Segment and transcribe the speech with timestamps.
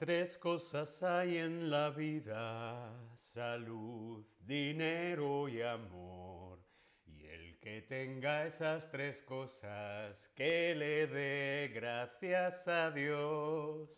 [0.00, 6.58] Tres cosas hay en la vida, salud, dinero y amor.
[7.04, 13.94] Y el que tenga esas tres cosas, que le dé gracias a Dios.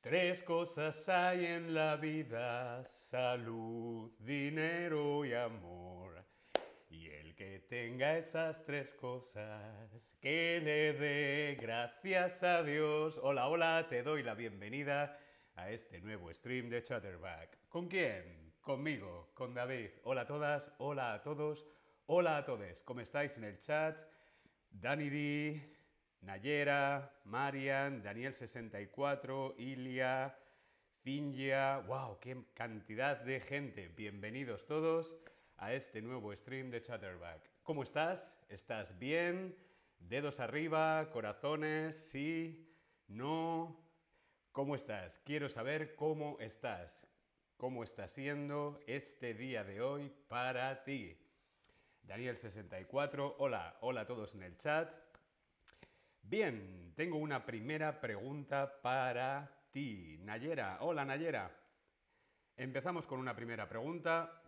[0.00, 6.26] Tres cosas hay en la vida, salud, dinero y amor.
[6.88, 13.18] Y el que tenga esas tres cosas, que le dé gracias a Dios.
[13.22, 15.16] Hola, hola, te doy la bienvenida
[15.56, 17.68] a este nuevo stream de Chatterback.
[17.68, 18.52] ¿Con quién?
[18.60, 19.90] Conmigo, con David.
[20.04, 21.66] Hola a todas, hola a todos,
[22.06, 22.82] hola a todos.
[22.82, 23.96] ¿Cómo estáis en el chat?
[24.70, 25.76] Dani D,
[26.20, 30.36] Nayera, Marian, Daniel64, Ilia,
[31.02, 31.78] Finja.
[31.86, 32.20] ¡Wow!
[32.20, 33.88] ¡Qué cantidad de gente!
[33.88, 35.16] Bienvenidos todos
[35.56, 37.50] a este nuevo stream de Chatterback.
[37.62, 38.26] ¿Cómo estás?
[38.48, 39.56] ¿Estás bien?
[39.98, 42.74] Dedos arriba, corazones, sí,
[43.08, 43.89] no.
[44.52, 45.20] ¿Cómo estás?
[45.24, 47.06] Quiero saber cómo estás.
[47.56, 51.16] ¿Cómo está siendo este día de hoy para ti?
[52.04, 54.92] Daniel64, hola, hola a todos en el chat.
[56.22, 60.18] Bien, tengo una primera pregunta para ti.
[60.22, 61.56] Nayera, hola Nayera.
[62.56, 64.42] Empezamos con una primera pregunta.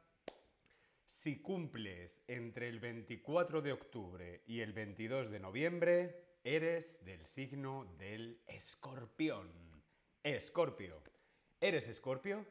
[1.05, 7.84] Si cumples entre el 24 de octubre y el 22 de noviembre, eres del signo
[7.98, 9.72] del escorpión.
[10.25, 11.03] Escorpio.
[11.61, 12.47] ¿Eres escorpio?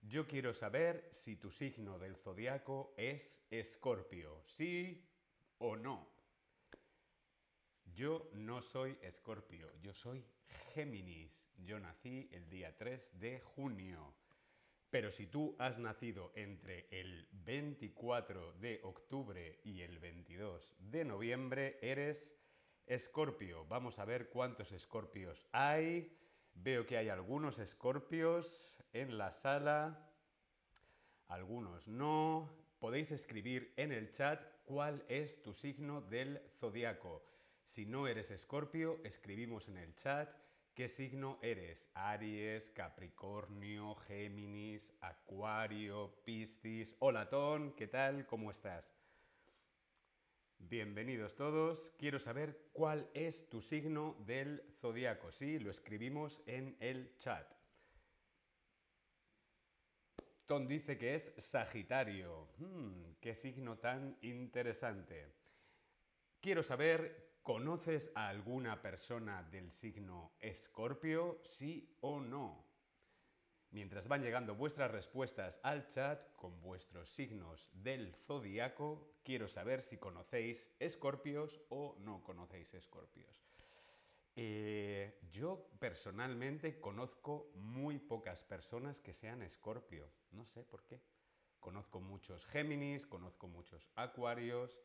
[0.00, 4.40] Yo quiero saber si tu signo del zodiaco es escorpio.
[4.46, 5.06] ¿Sí
[5.58, 6.08] o no?
[7.92, 10.24] Yo no soy escorpio, yo soy
[10.72, 11.44] Géminis.
[11.58, 14.14] Yo nací el día 3 de junio.
[14.88, 21.78] Pero si tú has nacido entre el 24 de octubre y el 22 de noviembre,
[21.82, 22.32] eres
[22.86, 23.66] escorpio.
[23.66, 26.16] Vamos a ver cuántos escorpios hay.
[26.62, 30.10] Veo que hay algunos escorpios en la sala,
[31.28, 32.50] algunos no.
[32.78, 37.24] Podéis escribir en el chat cuál es tu signo del zodiaco.
[37.64, 40.28] Si no eres escorpio, escribimos en el chat
[40.74, 41.90] ¿Qué signo eres?
[41.94, 46.96] Aries, Capricornio, Géminis, Acuario, Piscis.
[47.00, 48.26] Hola, Ton, ¿qué tal?
[48.26, 48.90] ¿Cómo estás?
[50.68, 51.92] Bienvenidos todos.
[51.98, 55.32] Quiero saber cuál es tu signo del zodiaco.
[55.32, 57.50] Sí, lo escribimos en el chat.
[60.46, 62.48] Ton dice que es Sagitario.
[62.58, 65.32] Hmm, qué signo tan interesante.
[66.40, 71.40] Quiero saber ¿Conoces a alguna persona del signo Escorpio?
[71.42, 72.69] ¿Sí o no?
[73.72, 79.96] Mientras van llegando vuestras respuestas al chat con vuestros signos del zodiaco, quiero saber si
[79.96, 83.44] conocéis escorpios o no conocéis escorpios.
[84.34, 90.10] Eh, yo personalmente conozco muy pocas personas que sean escorpio.
[90.32, 91.00] No sé por qué.
[91.60, 94.78] Conozco muchos Géminis, conozco muchos Acuarios,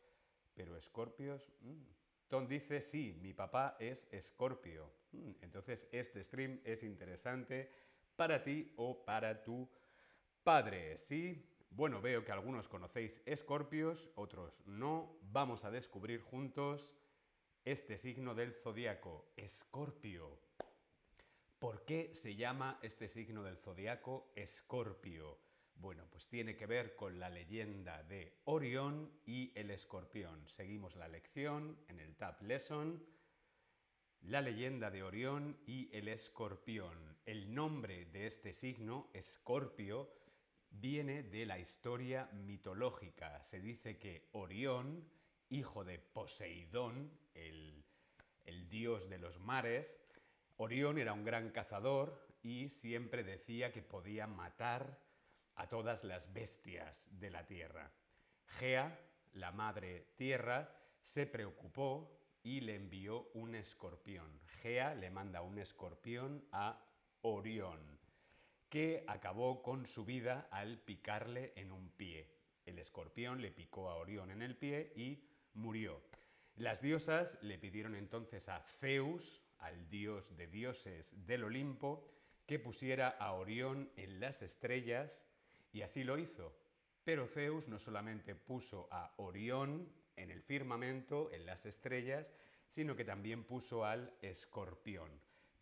[0.54, 1.50] pero escorpios...
[1.60, 1.82] Mm,
[2.28, 4.90] Tom dice, sí, mi papá es escorpio.
[5.12, 7.70] Hmm, entonces este stream es interesante
[8.16, 9.68] para ti o para tu
[10.42, 11.46] padre, ¿sí?
[11.70, 15.18] Bueno, veo que algunos conocéis escorpios, otros no.
[15.30, 16.94] Vamos a descubrir juntos
[17.64, 20.38] este signo del zodiaco, escorpio.
[21.58, 25.38] ¿Por qué se llama este signo del zodiaco escorpio?
[25.74, 30.48] Bueno, pues tiene que ver con la leyenda de Orión y el escorpión.
[30.48, 33.04] Seguimos la lección en el Tab Lesson.
[34.28, 37.16] La leyenda de Orión y el escorpión.
[37.26, 40.10] El nombre de este signo, escorpio,
[40.68, 43.40] viene de la historia mitológica.
[43.44, 45.08] Se dice que Orión,
[45.48, 47.84] hijo de Poseidón, el,
[48.44, 49.86] el dios de los mares,
[50.56, 54.98] Orión era un gran cazador y siempre decía que podía matar
[55.54, 57.92] a todas las bestias de la tierra.
[58.44, 58.98] Gea,
[59.34, 60.68] la madre tierra,
[61.00, 64.40] se preocupó y le envió un escorpión.
[64.62, 66.80] Gea le manda un escorpión a
[67.22, 67.80] Orión,
[68.68, 72.30] que acabó con su vida al picarle en un pie.
[72.64, 76.00] El escorpión le picó a Orión en el pie y murió.
[76.54, 82.08] Las diosas le pidieron entonces a Zeus, al dios de dioses del Olimpo,
[82.46, 85.20] que pusiera a Orión en las estrellas
[85.72, 86.56] y así lo hizo.
[87.02, 92.26] Pero Zeus no solamente puso a Orión en el firmamento, en las estrellas,
[92.68, 95.10] sino que también puso al escorpión.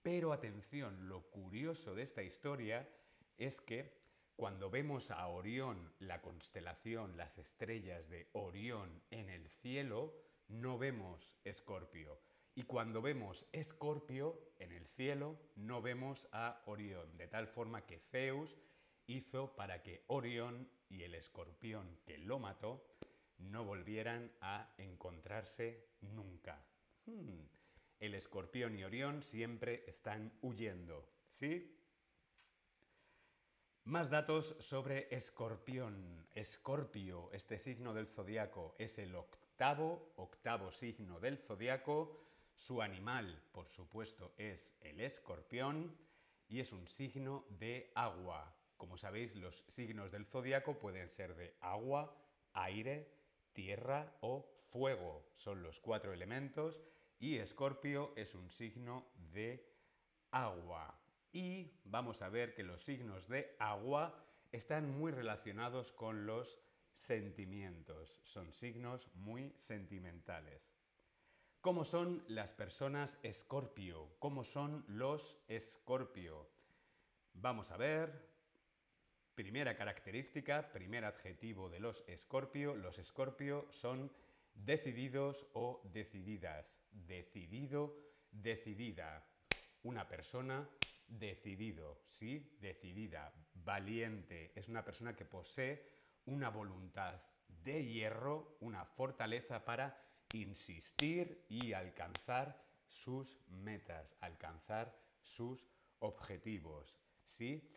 [0.02, 2.88] Pero atención, lo curioso de esta historia
[3.36, 3.92] es que
[4.36, 10.12] cuando vemos a Orión, la constelación, las estrellas de Orión en el cielo,
[10.48, 12.18] no vemos escorpio.
[12.56, 17.98] Y cuando vemos Escorpio en el cielo, no vemos a Orión, de tal forma que
[17.98, 18.56] Zeus
[19.08, 22.93] hizo para que Orión y el escorpión que lo mató
[23.50, 26.64] no volvieran a encontrarse nunca.
[27.06, 27.46] Hmm.
[28.00, 31.78] El escorpión y Orión siempre están huyendo, ¿sí?
[33.84, 36.26] Más datos sobre escorpión.
[36.34, 42.24] Escorpio, este signo del zodiaco, es el octavo, octavo signo del zodiaco
[42.56, 45.96] su animal, por supuesto, es el escorpión
[46.48, 48.54] y es un signo de agua.
[48.76, 52.16] Como sabéis, los signos del zodiaco pueden ser de agua,
[52.52, 53.13] aire,
[53.54, 55.30] tierra o fuego.
[55.36, 56.82] Son los cuatro elementos
[57.18, 59.72] y Escorpio es un signo de
[60.30, 61.00] agua.
[61.32, 64.22] Y vamos a ver que los signos de agua
[64.52, 66.60] están muy relacionados con los
[66.92, 68.20] sentimientos.
[68.22, 70.74] Son signos muy sentimentales.
[71.60, 74.16] ¿Cómo son las personas escorpio?
[74.18, 76.50] ¿Cómo son los escorpio?
[77.32, 78.33] Vamos a ver.
[79.34, 82.76] Primera característica, primer adjetivo de los escorpio.
[82.76, 84.12] Los escorpio son
[84.54, 86.80] decididos o decididas.
[86.92, 87.96] Decidido,
[88.30, 89.26] decidida.
[89.82, 90.68] Una persona
[91.08, 92.56] decidido, ¿sí?
[92.60, 94.52] Decidida, valiente.
[94.54, 95.84] Es una persona que posee
[96.26, 100.00] una voluntad de hierro, una fortaleza para
[100.32, 105.66] insistir y alcanzar sus metas, alcanzar sus
[105.98, 107.00] objetivos.
[107.24, 107.68] ¿sí?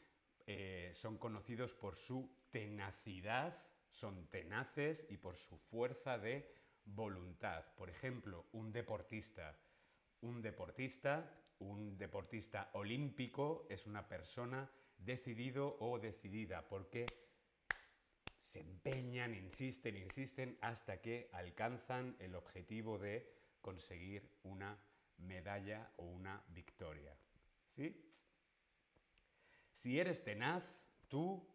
[0.50, 6.50] Eh, son conocidos por su tenacidad, son tenaces y por su fuerza de
[6.86, 7.66] voluntad.
[7.76, 9.58] Por ejemplo, un deportista.
[10.22, 17.06] Un deportista, un deportista olímpico es una persona decidido o decidida porque
[18.42, 23.30] se empeñan, insisten, insisten hasta que alcanzan el objetivo de
[23.62, 24.80] conseguir una
[25.18, 27.16] medalla o una victoria.
[27.76, 28.07] ¿Sí?
[29.78, 30.64] Si eres tenaz,
[31.08, 31.48] tú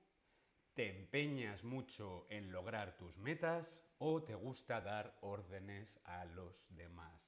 [0.74, 7.20] te empeñas mucho en lograr tus metas o te gusta dar órdenes a los demás.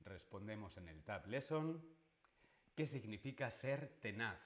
[0.00, 1.84] Respondemos en el Tab Lesson.
[2.74, 4.40] ¿Qué significa ser tenaz?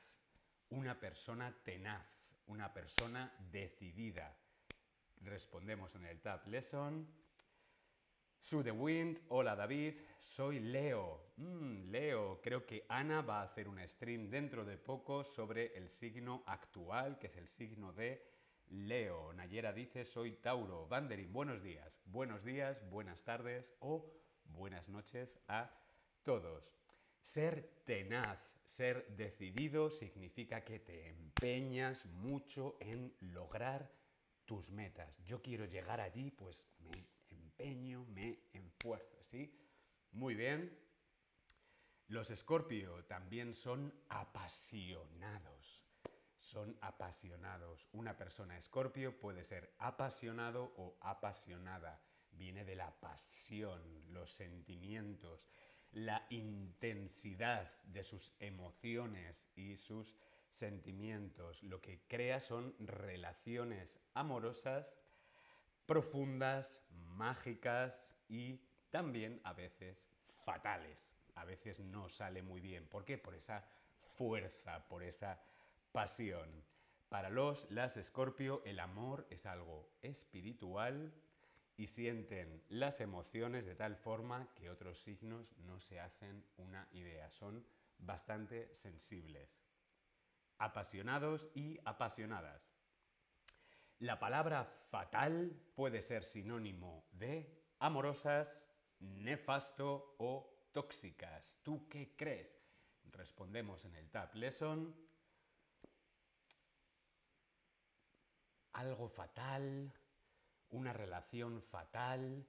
[0.70, 2.04] Una persona tenaz,
[2.46, 4.36] una persona decidida,
[5.20, 7.06] Respondemos en el Tab Lesson.
[8.44, 11.32] Sue the Wind, hola David, soy Leo.
[11.36, 15.88] Mm, Leo, creo que Ana va a hacer un stream dentro de poco sobre el
[15.88, 18.20] signo actual, que es el signo de
[18.66, 19.32] Leo.
[19.32, 20.88] Nayera dice, soy Tauro.
[20.88, 22.02] Vanderin, buenos días.
[22.04, 24.12] Buenos días, buenas tardes o
[24.46, 25.70] buenas noches a
[26.24, 26.74] todos.
[27.20, 33.88] Ser tenaz, ser decidido significa que te empeñas mucho en lograr
[34.44, 35.22] tus metas.
[35.24, 37.11] Yo quiero llegar allí, pues me
[37.64, 39.54] me esfuerzo, ¿sí?
[40.12, 40.78] Muy bien.
[42.08, 45.82] Los Escorpio también son apasionados.
[46.34, 47.88] Son apasionados.
[47.92, 52.02] Una persona Escorpio puede ser apasionado o apasionada.
[52.32, 53.80] Viene de la pasión,
[54.12, 55.46] los sentimientos,
[55.92, 60.16] la intensidad de sus emociones y sus
[60.50, 61.62] sentimientos.
[61.62, 64.92] Lo que crea son relaciones amorosas
[65.86, 70.04] profundas, mágicas y también a veces
[70.44, 71.10] fatales.
[71.34, 72.86] A veces no sale muy bien.
[72.86, 73.18] ¿Por qué?
[73.18, 73.64] Por esa
[74.16, 75.40] fuerza, por esa
[75.92, 76.48] pasión.
[77.08, 81.12] Para los, las Escorpio, el amor es algo espiritual
[81.76, 87.30] y sienten las emociones de tal forma que otros signos no se hacen una idea.
[87.30, 87.64] Son
[87.98, 89.62] bastante sensibles
[90.62, 92.71] apasionados y apasionadas.
[94.02, 98.66] La palabra fatal puede ser sinónimo de amorosas,
[98.98, 101.56] nefasto o tóxicas.
[101.62, 102.60] ¿Tú qué crees?
[103.12, 104.92] Respondemos en el Tab Lesson.
[108.72, 109.92] Algo fatal,
[110.70, 112.44] una relación fatal.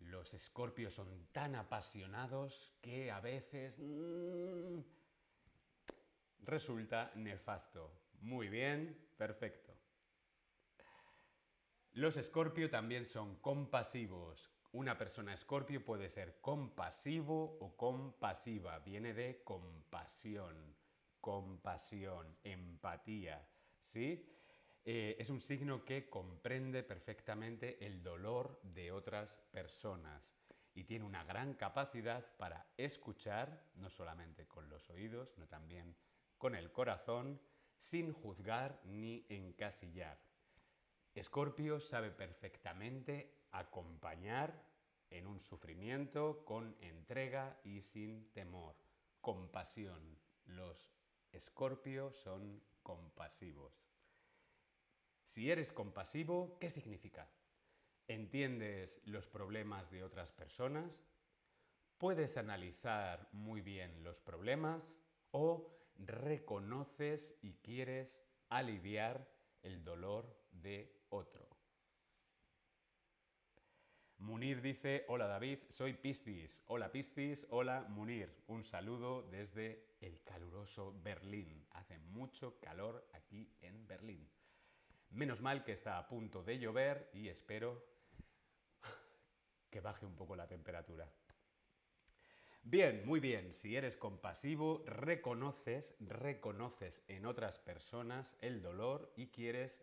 [0.00, 3.78] Los escorpios son tan apasionados que a veces...
[3.78, 4.80] Mm,
[6.40, 7.92] resulta nefasto.
[8.22, 9.85] Muy bien, perfecto.
[11.96, 14.50] Los escorpio también son compasivos.
[14.72, 18.78] Una persona escorpio puede ser compasivo o compasiva.
[18.80, 20.76] Viene de compasión,
[21.22, 23.48] compasión, empatía.
[23.82, 24.28] ¿Sí?
[24.84, 30.36] Eh, es un signo que comprende perfectamente el dolor de otras personas
[30.74, 35.96] y tiene una gran capacidad para escuchar, no solamente con los oídos, sino también
[36.36, 37.40] con el corazón,
[37.78, 40.25] sin juzgar ni encasillar.
[41.16, 44.62] Escorpio sabe perfectamente acompañar,
[45.08, 48.76] en un sufrimiento con entrega y sin temor.
[49.22, 50.18] Compasión.
[50.44, 50.92] Los
[51.32, 53.72] Escorpio son compasivos.
[55.22, 57.30] Si eres compasivo, ¿qué significa?
[58.08, 61.02] ¿Entiendes los problemas de otras personas?
[61.96, 64.92] ¿Puedes analizar muy bien los problemas?
[65.30, 68.18] ¿O reconoces y quieres
[68.50, 69.26] aliviar
[69.62, 71.46] el dolor de otro?
[74.18, 76.62] Munir dice, hola David, soy Piscis.
[76.66, 78.42] Hola Piscis, hola Munir.
[78.48, 81.66] Un saludo desde el caluroso Berlín.
[81.72, 84.28] Hace mucho calor aquí en Berlín.
[85.10, 87.84] Menos mal que está a punto de llover y espero
[89.70, 91.08] que baje un poco la temperatura.
[92.62, 93.52] Bien, muy bien.
[93.52, 99.80] Si eres compasivo, reconoces, reconoces en otras personas el dolor y quieres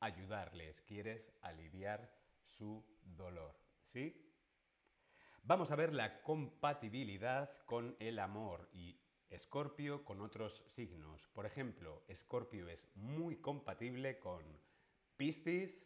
[0.00, 2.10] ayudarles, quieres aliviar
[2.44, 3.58] su dolor.
[3.84, 4.22] ¿Sí?
[5.42, 8.98] Vamos a ver la compatibilidad con el amor y
[9.28, 11.28] Escorpio con otros signos.
[11.28, 14.44] Por ejemplo, Escorpio es muy compatible con
[15.16, 15.84] Piscis,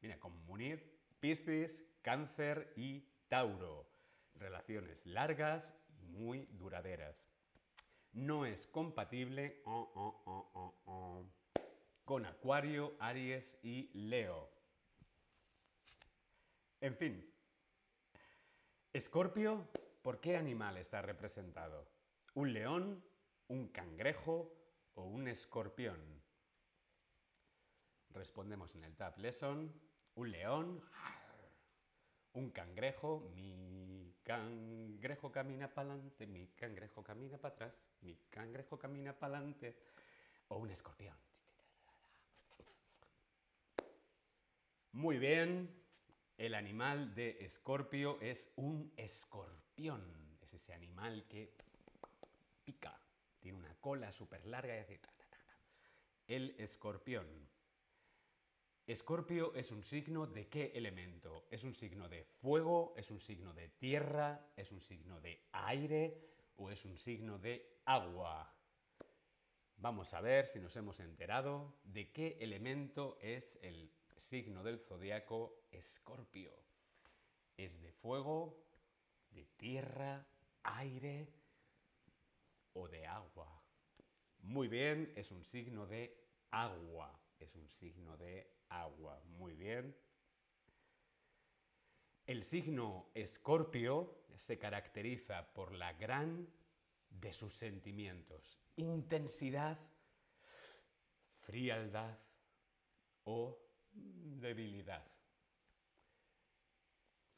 [0.00, 3.90] mira, con Munir, Piscis, Cáncer y Tauro.
[4.34, 7.26] Relaciones largas y muy duraderas.
[8.12, 11.24] No es compatible oh, oh, oh,
[12.08, 14.48] con Acuario, Aries y Leo.
[16.80, 17.30] En fin,
[18.94, 19.68] Escorpio,
[20.00, 21.86] ¿por qué animal está representado?
[22.32, 23.04] ¿Un león,
[23.48, 24.50] un cangrejo
[24.94, 26.00] o un escorpión?
[28.08, 29.70] Respondemos en el Tab Lesson.
[30.14, 30.82] Un león,
[32.32, 39.12] un cangrejo, mi cangrejo camina para adelante, mi cangrejo camina para atrás, mi cangrejo camina
[39.12, 39.76] para adelante.
[40.48, 41.27] O un escorpión.
[44.92, 45.70] Muy bien,
[46.38, 50.02] el animal de Escorpio es un escorpión.
[50.40, 51.54] Es ese animal que
[52.64, 52.98] pica.
[53.38, 55.00] Tiene una cola súper larga y hace...
[56.26, 57.26] El escorpión.
[58.86, 61.46] Escorpio es un signo de qué elemento?
[61.50, 62.94] ¿Es un signo de fuego?
[62.96, 64.52] ¿Es un signo de tierra?
[64.56, 66.18] ¿Es un signo de aire?
[66.56, 68.54] ¿O es un signo de agua?
[69.76, 75.64] Vamos a ver si nos hemos enterado de qué elemento es el signo del zodiaco
[75.70, 76.52] Escorpio.
[77.56, 78.64] ¿Es de fuego,
[79.30, 80.26] de tierra,
[80.62, 81.32] aire
[82.72, 83.62] o de agua?
[84.40, 87.20] Muy bien, es un signo de agua.
[87.38, 89.20] Es un signo de agua.
[89.24, 89.96] Muy bien.
[92.26, 96.46] El signo Escorpio se caracteriza por la gran
[97.10, 99.78] de sus sentimientos, intensidad,
[101.40, 102.18] frialdad
[103.24, 105.04] o debilidad.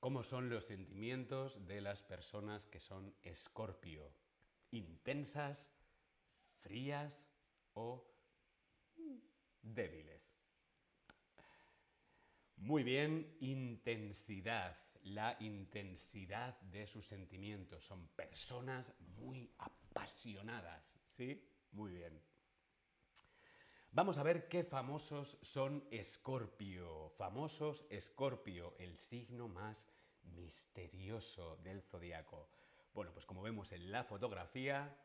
[0.01, 4.11] ¿Cómo son los sentimientos de las personas que son escorpio?
[4.71, 5.73] ¿Intensas,
[6.61, 7.23] frías
[7.75, 8.07] o
[9.61, 10.23] débiles?
[12.57, 14.77] Muy bien, intensidad.
[15.03, 17.85] La intensidad de sus sentimientos.
[17.85, 20.83] Son personas muy apasionadas.
[21.11, 21.43] ¿Sí?
[21.73, 22.30] Muy bien.
[23.93, 27.11] Vamos a ver qué famosos son Escorpio.
[27.19, 29.85] Famosos Escorpio, el signo más
[30.23, 32.49] misterioso del zodiaco.
[32.95, 34.97] Bueno, pues como vemos en la fotografía,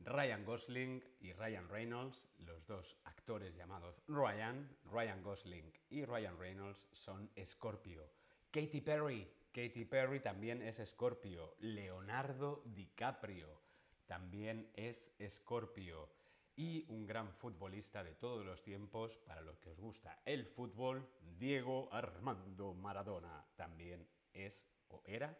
[0.00, 6.86] Ryan Gosling y Ryan Reynolds, los dos actores llamados Ryan, Ryan Gosling y Ryan Reynolds
[6.92, 8.06] son Escorpio.
[8.50, 11.56] Katy Perry, Katy Perry también es Escorpio.
[11.60, 13.62] Leonardo DiCaprio
[14.04, 16.10] también es Escorpio
[16.56, 21.06] y un gran futbolista de todos los tiempos, para los que os gusta el fútbol,
[21.38, 23.44] Diego Armando Maradona.
[23.56, 25.36] También es o era,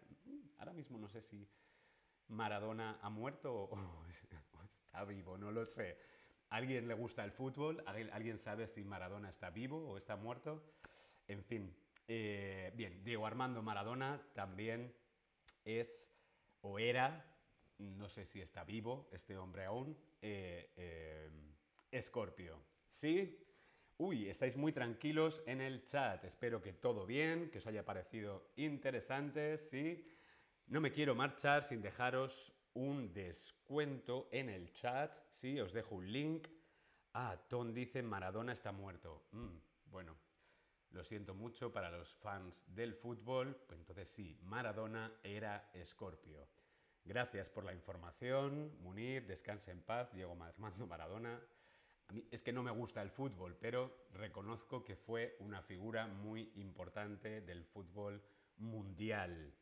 [0.59, 1.49] ahora mismo no sé si
[2.29, 4.05] Maradona ha muerto o,
[4.85, 5.99] está vivo, no lo sé.
[6.51, 7.83] ¿Alguien le gusta el fútbol?
[7.87, 10.63] ¿Alguien sabe si Maradona está vivo o está muerto?
[11.27, 11.75] En fin,
[12.07, 14.95] eh, bien, Diego Armando Maradona también
[15.65, 16.09] es
[16.61, 17.25] o era,
[17.79, 19.97] no sé si está vivo este hombre aún,
[20.29, 21.31] eh, eh,
[21.93, 22.61] Escorpio.
[22.91, 23.39] ¿Sí?
[23.99, 26.25] Uy, estáis muy tranquilos en el chat.
[26.25, 30.05] Espero que todo bien, que os haya parecido interesante, ¿sí?
[30.67, 35.61] No me quiero marchar sin dejaros un descuento en el chat, ¿sí?
[35.61, 36.49] Os dejo un link.
[37.13, 39.29] Ah, Tom dice Maradona está muerto.
[39.31, 39.57] Mm,
[39.87, 40.17] bueno,
[40.91, 43.55] lo siento mucho para los fans del fútbol.
[43.67, 46.49] Pues entonces sí, Maradona era Escorpio.
[47.07, 51.41] Gracias por la información, Munir, descanse en paz, Diego Armando Maradona.
[52.09, 56.09] A mí es que no me gusta el fútbol, pero reconozco que fue una figura
[56.09, 58.21] muy importante del fútbol
[58.57, 59.55] mundial.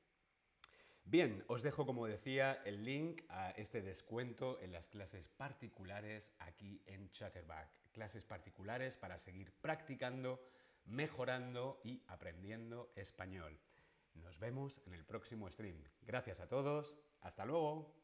[1.04, 6.82] Bien, os dejo, como decía, el link a este descuento en las clases particulares aquí
[6.86, 7.68] en Chatterback.
[7.92, 10.40] Clases particulares para seguir practicando,
[10.86, 13.60] mejorando y aprendiendo español.
[14.14, 15.76] Nos vemos en el próximo stream.
[16.06, 16.96] Gracias a todos.
[17.24, 18.03] Hasta luego.